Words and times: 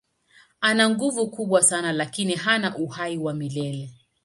Ana 0.61 0.89
nguvu 0.89 1.27
kubwa 1.27 1.63
sana 1.63 1.91
lakini 1.91 2.33
hana 2.35 2.77
uhai 2.77 3.17
wa 3.17 3.33
milele. 3.33 3.89